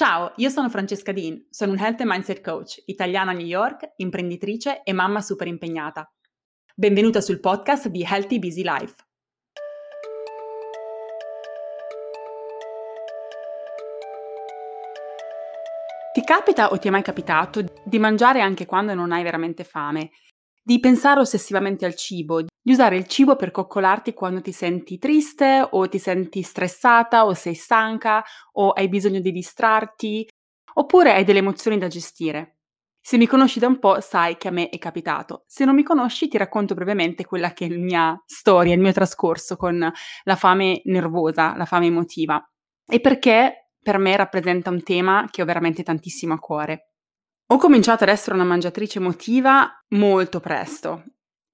[0.00, 3.92] Ciao, io sono Francesca Dean, sono un Health and Mindset Coach, italiana a New York,
[3.96, 6.10] imprenditrice e mamma super impegnata.
[6.74, 8.94] Benvenuta sul podcast di Healthy Busy Life.
[16.14, 20.12] Ti capita o ti è mai capitato di mangiare anche quando non hai veramente fame?
[20.62, 25.66] Di pensare ossessivamente al cibo, di usare il cibo per coccolarti quando ti senti triste
[25.70, 28.22] o ti senti stressata o sei stanca
[28.52, 30.28] o hai bisogno di distrarti
[30.74, 32.56] oppure hai delle emozioni da gestire.
[33.02, 35.44] Se mi conosci da un po' sai che a me è capitato.
[35.46, 38.92] Se non mi conosci ti racconto brevemente quella che è la mia storia, il mio
[38.92, 39.90] trascorso con
[40.24, 42.46] la fame nervosa, la fame emotiva
[42.86, 46.92] e perché per me rappresenta un tema che ho veramente tantissimo a cuore.
[47.52, 51.04] Ho cominciato ad essere una mangiatrice emotiva molto presto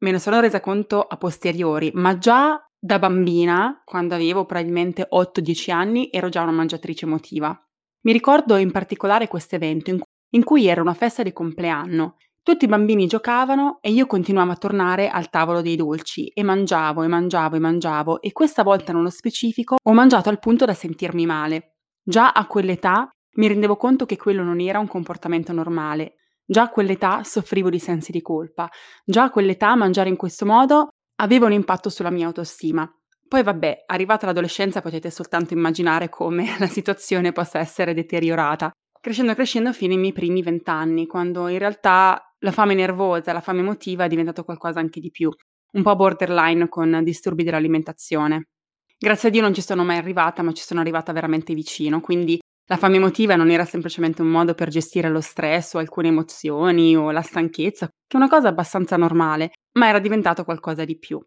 [0.06, 5.72] Me ne sono resa conto a posteriori, ma già da bambina, quando avevo probabilmente 8-10
[5.72, 7.60] anni, ero già una mangiatrice emotiva.
[8.02, 10.00] Mi ricordo in particolare questo evento in,
[10.30, 12.18] in cui era una festa di compleanno.
[12.40, 17.02] Tutti i bambini giocavano e io continuavo a tornare al tavolo dei dolci e mangiavo
[17.02, 21.26] e mangiavo e mangiavo e questa volta nello specifico ho mangiato al punto da sentirmi
[21.26, 21.78] male.
[22.00, 26.14] Già a quell'età mi rendevo conto che quello non era un comportamento normale
[26.48, 28.70] Già a quell'età soffrivo di sensi di colpa,
[29.04, 32.88] già a quell'età mangiare in questo modo aveva un impatto sulla mia autostima.
[33.26, 39.34] Poi vabbè, arrivata l'adolescenza potete soltanto immaginare come la situazione possa essere deteriorata, crescendo e
[39.34, 44.04] crescendo fino ai miei primi vent'anni, quando in realtà la fame nervosa, la fame emotiva
[44.04, 45.30] è diventato qualcosa anche di più,
[45.72, 48.50] un po' borderline con disturbi dell'alimentazione.
[48.96, 52.38] Grazie a Dio non ci sono mai arrivata, ma ci sono arrivata veramente vicino, quindi
[52.68, 56.96] la fame emotiva non era semplicemente un modo per gestire lo stress o alcune emozioni
[56.96, 61.20] o la stanchezza, che è una cosa abbastanza normale, ma era diventato qualcosa di più.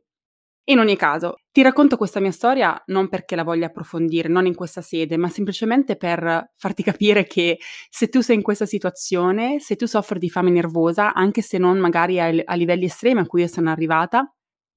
[0.69, 4.53] In ogni caso, ti racconto questa mia storia non perché la voglia approfondire, non in
[4.53, 7.57] questa sede, ma semplicemente per farti capire che
[7.89, 11.79] se tu sei in questa situazione, se tu soffri di fame nervosa, anche se non
[11.79, 14.31] magari a, livelli estremi a cui io sono arrivata,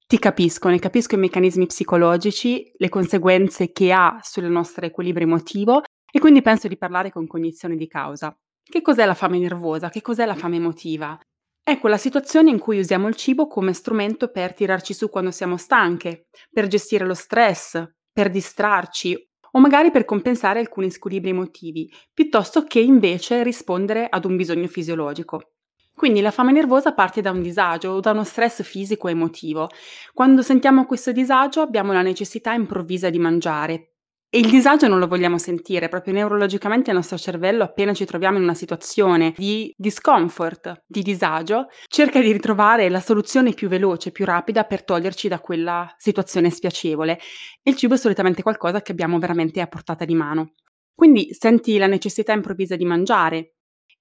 [0.07, 5.83] ti capisco, ne capisco i meccanismi psicologici, le conseguenze che ha sul nostro equilibrio emotivo
[6.15, 8.37] e quindi penso di parlare con cognizione di causa.
[8.63, 9.89] Che cos'è la fame nervosa?
[9.89, 11.19] Che cos'è la fame emotiva?
[11.63, 15.57] È quella situazione in cui usiamo il cibo come strumento per tirarci su quando siamo
[15.57, 22.63] stanche, per gestire lo stress, per distrarci o magari per compensare alcuni squilibri emotivi, piuttosto
[22.63, 25.53] che invece rispondere ad un bisogno fisiologico.
[25.95, 29.67] Quindi la fame nervosa parte da un disagio o da uno stress fisico e emotivo.
[30.13, 33.92] Quando sentiamo questo disagio abbiamo la necessità improvvisa di mangiare
[34.35, 38.37] e il disagio non lo vogliamo sentire, proprio neurologicamente il nostro cervello, appena ci troviamo
[38.37, 44.25] in una situazione di discomfort, di disagio, cerca di ritrovare la soluzione più veloce, più
[44.25, 47.19] rapida per toglierci da quella situazione spiacevole.
[47.61, 50.53] E il cibo è solitamente qualcosa che abbiamo veramente a portata di mano.
[50.95, 53.52] Quindi senti la necessità improvvisa di mangiare,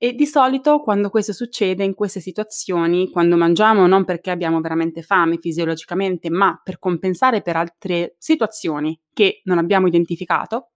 [0.03, 5.01] e di solito quando questo succede in queste situazioni, quando mangiamo non perché abbiamo veramente
[5.01, 10.73] fame fisiologicamente, ma per compensare per altre situazioni che non abbiamo identificato,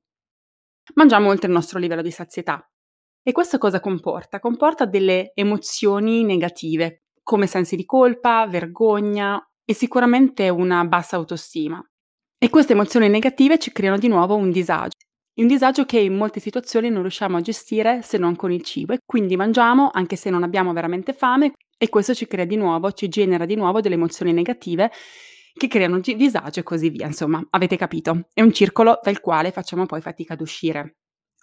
[0.95, 2.71] mangiamo oltre il nostro livello di sazietà.
[3.21, 4.39] E questo cosa comporta?
[4.39, 11.85] Comporta delle emozioni negative, come sensi di colpa, vergogna e sicuramente una bassa autostima.
[12.39, 15.06] E queste emozioni negative ci creano di nuovo un disagio
[15.43, 18.95] un disagio che in molte situazioni non riusciamo a gestire se non con il cibo
[18.95, 22.93] e quindi mangiamo anche se non abbiamo veramente fame e questo ci crea di nuovo,
[22.93, 24.91] ci genera di nuovo delle emozioni negative
[25.53, 27.07] che creano disagio e così via.
[27.07, 30.97] Insomma, avete capito, è un circolo dal quale facciamo poi fatica ad uscire.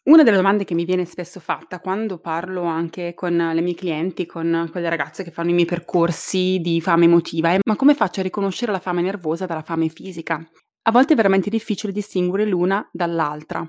[0.06, 4.26] Una delle domande che mi viene spesso fatta quando parlo anche con le mie clienti,
[4.26, 8.20] con quelle ragazze che fanno i miei percorsi di fame emotiva è ma come faccio
[8.20, 10.46] a riconoscere la fame nervosa dalla fame fisica?
[10.86, 13.66] A volte è veramente difficile distinguere l'una dall'altra.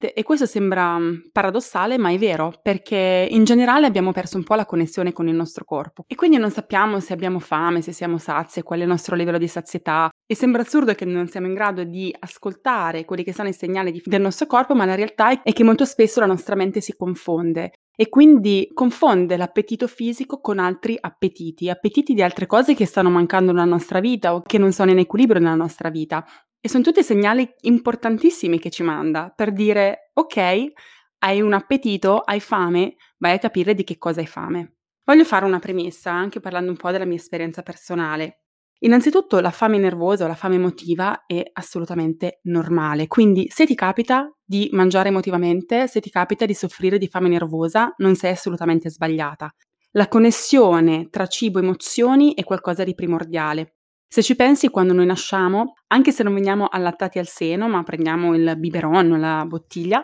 [0.00, 4.54] E questo sembra mm, paradossale, ma è vero, perché in generale abbiamo perso un po'
[4.54, 6.04] la connessione con il nostro corpo.
[6.06, 9.38] E quindi non sappiamo se abbiamo fame, se siamo sazi, qual è il nostro livello
[9.38, 10.08] di sazietà.
[10.24, 13.90] E sembra assurdo che non siamo in grado di ascoltare quelli che sono i segnali
[13.90, 16.94] di, del nostro corpo, ma la realtà è che molto spesso la nostra mente si
[16.94, 17.72] confonde.
[18.00, 23.50] E quindi confonde l'appetito fisico con altri appetiti, appetiti di altre cose che stanno mancando
[23.50, 26.24] nella nostra vita o che non sono in equilibrio nella nostra vita.
[26.60, 30.72] E sono tutti segnali importantissimi che ci manda per dire, ok,
[31.20, 34.74] hai un appetito, hai fame, vai a capire di che cosa hai fame.
[35.04, 38.42] Voglio fare una premessa, anche parlando un po' della mia esperienza personale.
[38.80, 44.30] Innanzitutto la fame nervosa o la fame emotiva è assolutamente normale, quindi se ti capita
[44.44, 49.50] di mangiare emotivamente, se ti capita di soffrire di fame nervosa, non sei assolutamente sbagliata.
[49.92, 53.77] La connessione tra cibo e emozioni è qualcosa di primordiale.
[54.10, 58.34] Se ci pensi, quando noi nasciamo, anche se non veniamo allattati al seno, ma prendiamo
[58.34, 60.02] il biberon, la bottiglia,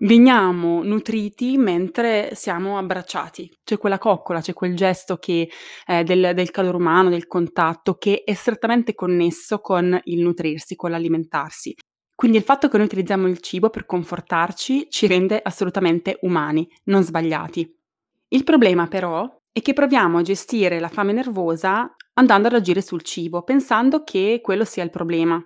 [0.00, 3.52] veniamo nutriti mentre siamo abbracciati.
[3.62, 5.50] C'è quella coccola, c'è quel gesto che,
[5.86, 10.90] eh, del, del calore umano, del contatto, che è strettamente connesso con il nutrirsi, con
[10.90, 11.74] l'alimentarsi.
[12.14, 17.02] Quindi il fatto che noi utilizziamo il cibo per confortarci ci rende assolutamente umani, non
[17.02, 17.70] sbagliati.
[18.28, 23.02] Il problema però è che proviamo a gestire la fame nervosa andando ad agire sul
[23.02, 25.42] cibo, pensando che quello sia il problema.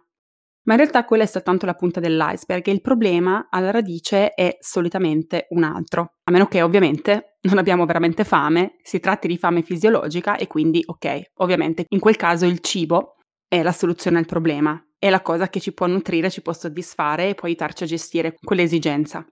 [0.66, 4.56] Ma in realtà quella è soltanto la punta dell'iceberg e il problema alla radice è
[4.58, 6.14] solitamente un altro.
[6.24, 10.82] A meno che ovviamente non abbiamo veramente fame, si tratti di fame fisiologica e quindi
[10.84, 13.14] ok, ovviamente in quel caso il cibo
[13.46, 17.28] è la soluzione al problema, è la cosa che ci può nutrire, ci può soddisfare
[17.28, 19.24] e può aiutarci a gestire quell'esigenza.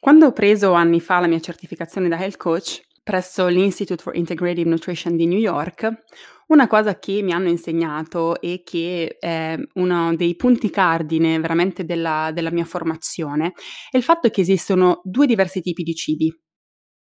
[0.00, 4.68] Quando ho preso anni fa la mia certificazione da health coach presso l'Institute for Integrative
[4.68, 6.04] Nutrition di New York,
[6.48, 12.30] una cosa che mi hanno insegnato e che è uno dei punti cardine veramente della,
[12.32, 13.54] della mia formazione
[13.90, 16.40] è il fatto che esistono due diversi tipi di cibi.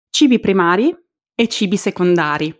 [0.08, 0.94] Cibi primari
[1.34, 2.54] e cibi secondari.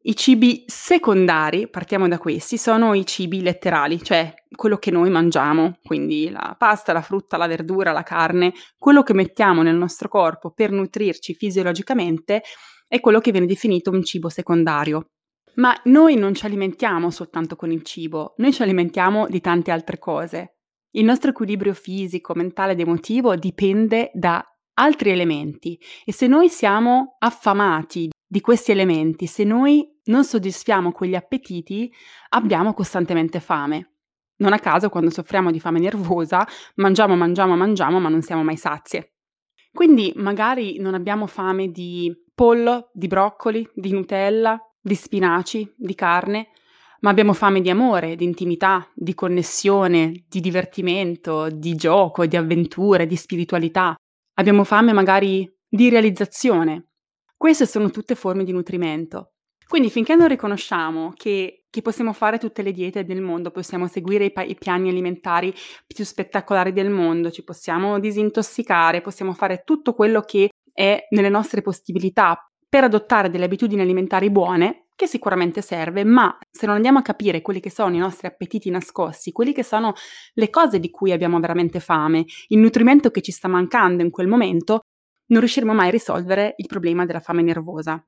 [0.00, 5.78] I cibi secondari, partiamo da questi, sono i cibi letterali, cioè quello che noi mangiamo,
[5.82, 10.52] quindi la pasta, la frutta, la verdura, la carne, quello che mettiamo nel nostro corpo
[10.52, 12.42] per nutrirci fisiologicamente
[12.86, 15.10] è quello che viene definito un cibo secondario.
[15.56, 19.98] Ma noi non ci alimentiamo soltanto con il cibo, noi ci alimentiamo di tante altre
[19.98, 20.58] cose.
[20.92, 24.42] Il nostro equilibrio fisico, mentale ed emotivo dipende da
[24.74, 31.14] altri elementi e se noi siamo affamati di questi elementi, se noi non soddisfiamo quegli
[31.14, 31.90] appetiti,
[32.30, 33.94] abbiamo costantemente fame.
[34.36, 36.46] Non a caso quando soffriamo di fame nervosa
[36.76, 39.14] mangiamo, mangiamo, mangiamo, ma non siamo mai sazie.
[39.72, 46.48] Quindi magari non abbiamo fame di pollo, di broccoli, di Nutella, di spinaci, di carne,
[47.00, 53.06] ma abbiamo fame di amore, di intimità, di connessione, di divertimento, di gioco, di avventure,
[53.06, 53.94] di spiritualità.
[54.34, 56.87] Abbiamo fame magari di realizzazione.
[57.38, 59.34] Queste sono tutte forme di nutrimento.
[59.68, 64.24] Quindi finché non riconosciamo che, che possiamo fare tutte le diete del mondo, possiamo seguire
[64.24, 65.54] i, pa- i piani alimentari
[65.86, 71.62] più spettacolari del mondo, ci possiamo disintossicare, possiamo fare tutto quello che è nelle nostre
[71.62, 77.02] possibilità per adottare delle abitudini alimentari buone, che sicuramente serve, ma se non andiamo a
[77.02, 79.92] capire quelli che sono i nostri appetiti nascosti, quelli che sono
[80.32, 84.26] le cose di cui abbiamo veramente fame, il nutrimento che ci sta mancando in quel
[84.26, 84.80] momento,
[85.28, 88.02] non riusciremo mai a risolvere il problema della fame nervosa.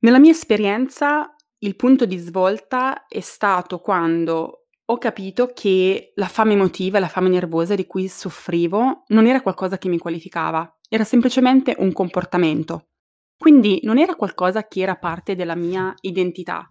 [0.00, 6.52] Nella mia esperienza, il punto di svolta è stato quando ho capito che la fame
[6.52, 11.74] emotiva la fame nervosa di cui soffrivo non era qualcosa che mi qualificava, era semplicemente
[11.78, 12.88] un comportamento.
[13.36, 16.68] Quindi non era qualcosa che era parte della mia identità,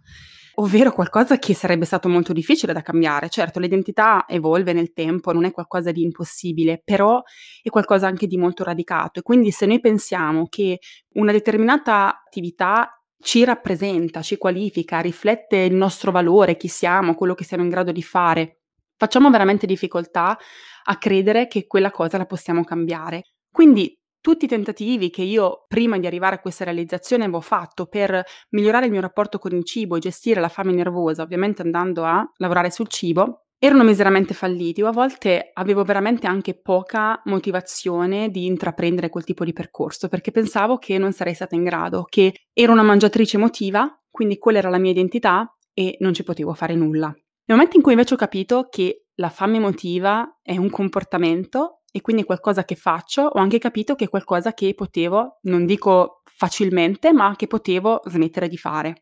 [0.56, 3.30] ovvero qualcosa che sarebbe stato molto difficile da cambiare.
[3.30, 7.22] Certo, l'identità evolve nel tempo, non è qualcosa di impossibile, però
[7.62, 9.20] è qualcosa anche di molto radicato.
[9.20, 10.80] E quindi se noi pensiamo che
[11.14, 17.46] una determinata attività ci rappresenta, ci qualifica, riflette il nostro valore, chi siamo, quello che
[17.46, 18.60] siamo in grado di fare,
[18.98, 20.38] facciamo veramente difficoltà
[20.86, 23.24] a credere che quella cosa la possiamo cambiare.
[23.50, 28.24] Quindi tutti i tentativi che io prima di arrivare a questa realizzazione avevo fatto per
[28.52, 32.26] migliorare il mio rapporto con il cibo e gestire la fame nervosa, ovviamente andando a
[32.38, 38.46] lavorare sul cibo, erano miseramente falliti o a volte avevo veramente anche poca motivazione di
[38.46, 42.72] intraprendere quel tipo di percorso perché pensavo che non sarei stata in grado, che ero
[42.72, 47.08] una mangiatrice emotiva, quindi quella era la mia identità e non ci potevo fare nulla.
[47.08, 52.02] Nel momento in cui invece ho capito che la fame emotiva è un comportamento e
[52.02, 57.14] quindi qualcosa che faccio, ho anche capito che è qualcosa che potevo, non dico facilmente,
[57.14, 59.02] ma che potevo smettere di fare.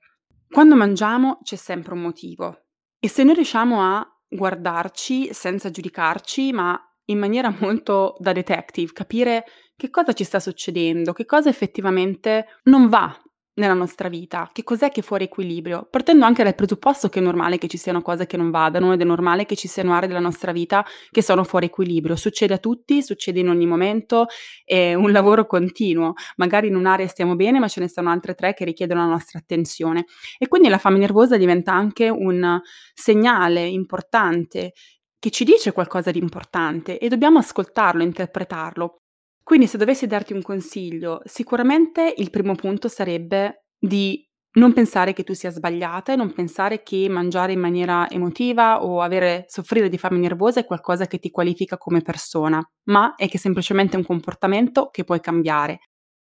[0.49, 2.65] Quando mangiamo c'è sempre un motivo
[2.99, 9.45] e se noi riusciamo a guardarci senza giudicarci, ma in maniera molto da detective, capire
[9.77, 13.17] che cosa ci sta succedendo, che cosa effettivamente non va
[13.55, 17.21] nella nostra vita, che cos'è che è fuori equilibrio, partendo anche dal presupposto che è
[17.21, 20.07] normale che ci siano cose che non vadano ed è normale che ci siano aree
[20.07, 22.15] della nostra vita che sono fuori equilibrio.
[22.15, 24.27] Succede a tutti, succede in ogni momento,
[24.63, 26.13] è un lavoro continuo.
[26.37, 29.39] Magari in un'area stiamo bene, ma ce ne sono altre tre che richiedono la nostra
[29.39, 30.05] attenzione.
[30.37, 32.59] E quindi la fame nervosa diventa anche un
[32.93, 34.73] segnale importante
[35.19, 39.00] che ci dice qualcosa di importante e dobbiamo ascoltarlo, interpretarlo.
[39.51, 45.25] Quindi se dovessi darti un consiglio, sicuramente il primo punto sarebbe di non pensare che
[45.25, 49.97] tu sia sbagliata e non pensare che mangiare in maniera emotiva o avere, soffrire di
[49.97, 54.05] fame nervosa è qualcosa che ti qualifica come persona, ma è che è semplicemente un
[54.05, 55.79] comportamento che puoi cambiare.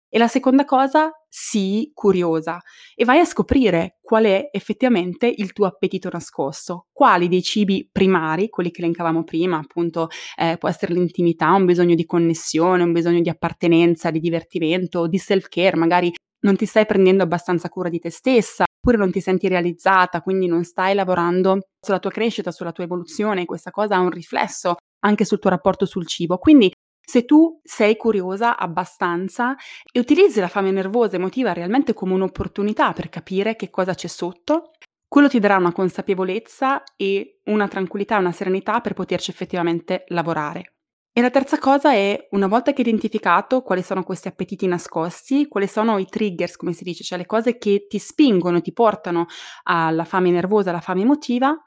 [0.08, 2.62] E la seconda cosa, sii curiosa
[2.96, 8.48] e vai a scoprire qual è effettivamente il tuo appetito nascosto, quali dei cibi primari,
[8.48, 13.20] quelli che elencavamo prima, appunto eh, può essere l'intimità, un bisogno di connessione, un bisogno
[13.20, 16.14] di appartenenza, di divertimento, di self-care, magari
[16.46, 20.48] non ti stai prendendo abbastanza cura di te stessa, oppure non ti senti realizzata, quindi
[20.48, 24.76] non stai lavorando sulla tua crescita, sulla tua evoluzione, questa cosa ha un riflesso
[25.06, 26.38] anche sul tuo rapporto sul cibo.
[26.38, 26.72] Quindi
[27.06, 29.56] se tu sei curiosa abbastanza
[29.92, 34.72] e utilizzi la fame nervosa emotiva realmente come un'opportunità per capire che cosa c'è sotto,
[35.08, 40.74] quello ti darà una consapevolezza e una tranquillità, una serenità per poterci effettivamente lavorare.
[41.18, 45.48] E la terza cosa è, una volta che hai identificato quali sono questi appetiti nascosti,
[45.48, 49.28] quali sono i triggers, come si dice, cioè le cose che ti spingono, ti portano
[49.64, 51.58] alla fame nervosa, alla fame emotiva,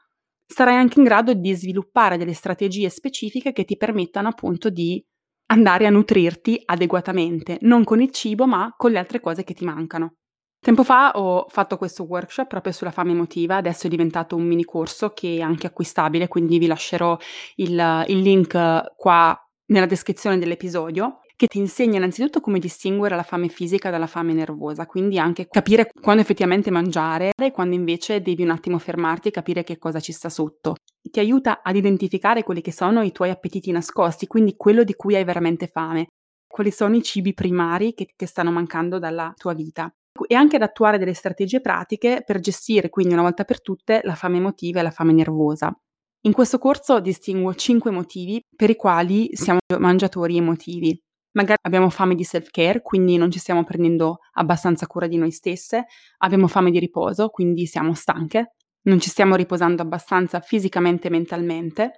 [0.44, 5.02] sarai anche in grado di sviluppare delle strategie specifiche che ti permettano appunto di
[5.50, 9.64] andare a nutrirti adeguatamente, non con il cibo, ma con le altre cose che ti
[9.64, 10.14] mancano.
[10.60, 14.64] Tempo fa ho fatto questo workshop proprio sulla fame emotiva, adesso è diventato un mini
[14.64, 17.16] corso che è anche acquistabile, quindi vi lascerò
[17.56, 23.46] il, il link qua nella descrizione dell'episodio che ti insegna innanzitutto come distinguere la fame
[23.46, 28.50] fisica dalla fame nervosa, quindi anche capire quando effettivamente mangiare e quando invece devi un
[28.50, 30.74] attimo fermarti e capire che cosa ci sta sotto.
[31.00, 35.14] Ti aiuta ad identificare quelli che sono i tuoi appetiti nascosti, quindi quello di cui
[35.14, 36.08] hai veramente fame,
[36.44, 39.88] quali sono i cibi primari che, che stanno mancando dalla tua vita
[40.26, 44.16] e anche ad attuare delle strategie pratiche per gestire quindi una volta per tutte la
[44.16, 45.72] fame emotiva e la fame nervosa.
[46.22, 51.00] In questo corso distinguo 5 motivi per i quali siamo mangiatori emotivi.
[51.38, 55.86] Magari abbiamo fame di self-care, quindi non ci stiamo prendendo abbastanza cura di noi stesse,
[56.18, 61.92] abbiamo fame di riposo, quindi siamo stanche, non ci stiamo riposando abbastanza fisicamente e mentalmente,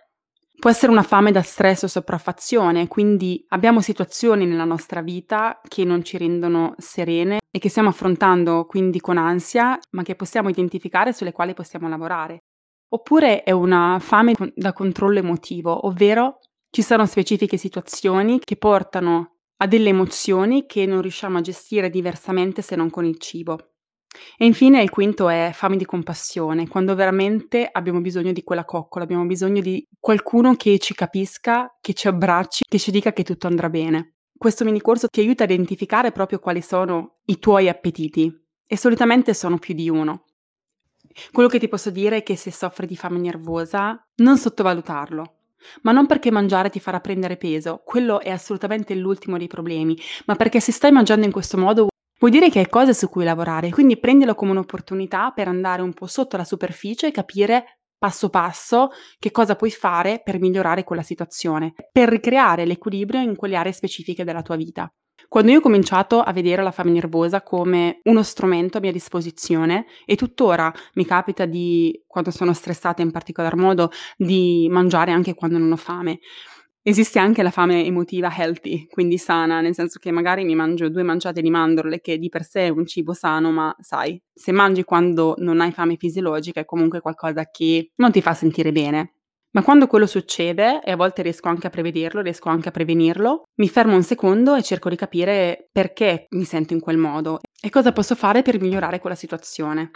[0.60, 5.84] Può essere una fame da stress o sopraffazione, quindi abbiamo situazioni nella nostra vita che
[5.84, 11.14] non ci rendono serene e che stiamo affrontando quindi con ansia, ma che possiamo identificare
[11.14, 12.40] sulle quali possiamo lavorare.
[12.90, 19.66] Oppure è una fame da controllo emotivo, ovvero ci sono specifiche situazioni che portano a
[19.66, 23.72] delle emozioni che non riusciamo a gestire diversamente se non con il cibo.
[24.36, 29.04] E infine il quinto è fame di compassione, quando veramente abbiamo bisogno di quella coccola,
[29.04, 33.46] abbiamo bisogno di qualcuno che ci capisca, che ci abbracci, che ci dica che tutto
[33.46, 34.14] andrà bene.
[34.36, 38.32] Questo mini corso ti aiuta a identificare proprio quali sono i tuoi appetiti
[38.66, 40.24] e solitamente sono più di uno.
[41.30, 45.39] Quello che ti posso dire è che se soffri di fame nervosa, non sottovalutarlo.
[45.82, 50.36] Ma non perché mangiare ti farà prendere peso, quello è assolutamente l'ultimo dei problemi, ma
[50.36, 51.88] perché se stai mangiando in questo modo
[52.20, 55.94] Vuol dire che hai cose su cui lavorare, quindi prendilo come un'opportunità per andare un
[55.94, 61.02] po' sotto la superficie e capire passo passo che cosa puoi fare per migliorare quella
[61.02, 64.92] situazione, per ricreare l'equilibrio in quelle aree specifiche della tua vita.
[65.30, 69.86] Quando io ho cominciato a vedere la fame nervosa come uno strumento a mia disposizione
[70.04, 75.56] e tuttora mi capita di, quando sono stressata in particolar modo, di mangiare anche quando
[75.58, 76.18] non ho fame.
[76.82, 81.04] Esiste anche la fame emotiva healthy, quindi sana, nel senso che magari mi mangio due
[81.04, 84.82] manciate di mandorle, che di per sé è un cibo sano, ma sai, se mangi
[84.82, 89.19] quando non hai fame fisiologica è comunque qualcosa che non ti fa sentire bene.
[89.52, 93.42] Ma quando quello succede, e a volte riesco anche a prevederlo, riesco anche a prevenirlo,
[93.56, 97.68] mi fermo un secondo e cerco di capire perché mi sento in quel modo e
[97.68, 99.90] cosa posso fare per migliorare quella situazione.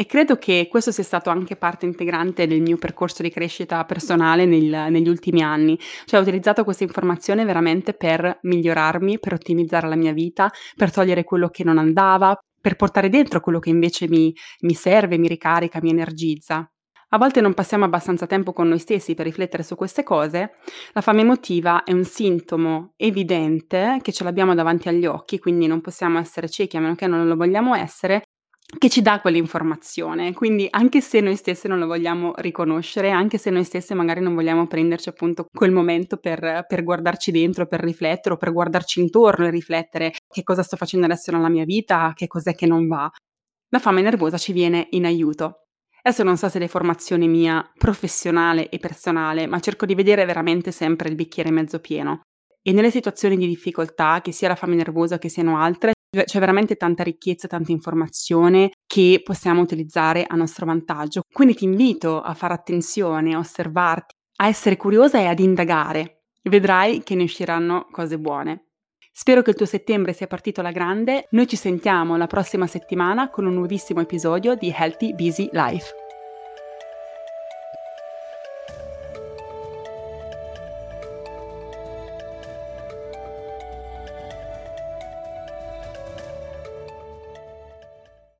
[0.00, 4.46] E credo che questo sia stato anche parte integrante del mio percorso di crescita personale
[4.46, 5.76] nel, negli ultimi anni.
[6.04, 11.24] Cioè ho utilizzato questa informazione veramente per migliorarmi, per ottimizzare la mia vita, per togliere
[11.24, 15.80] quello che non andava, per portare dentro quello che invece mi, mi serve, mi ricarica,
[15.82, 16.70] mi energizza.
[17.10, 20.52] A volte non passiamo abbastanza tempo con noi stessi per riflettere su queste cose.
[20.92, 25.80] La fame emotiva è un sintomo evidente che ce l'abbiamo davanti agli occhi, quindi non
[25.80, 28.24] possiamo essere ciechi a meno che non lo vogliamo essere,
[28.76, 30.34] che ci dà quell'informazione.
[30.34, 34.34] Quindi anche se noi stesse non lo vogliamo riconoscere, anche se noi stesse magari non
[34.34, 39.46] vogliamo prenderci appunto quel momento per, per guardarci dentro, per riflettere o per guardarci intorno
[39.46, 43.10] e riflettere che cosa sto facendo adesso nella mia vita, che cos'è che non va,
[43.70, 45.67] la fame nervosa ci viene in aiuto.
[46.02, 50.70] Adesso non so se è formazione mia professionale e personale, ma cerco di vedere veramente
[50.70, 52.22] sempre il bicchiere mezzo pieno.
[52.62, 55.92] E nelle situazioni di difficoltà, che sia la fame nervosa che siano altre,
[56.24, 61.22] c'è veramente tanta ricchezza, tanta informazione che possiamo utilizzare a nostro vantaggio.
[61.30, 66.22] Quindi ti invito a fare attenzione, a osservarti, a essere curiosa e ad indagare.
[66.42, 68.67] Vedrai che ne usciranno cose buone.
[69.20, 71.26] Spero che il tuo settembre sia partito alla grande.
[71.30, 76.07] Noi ci sentiamo la prossima settimana con un nuovissimo episodio di Healthy Busy Life.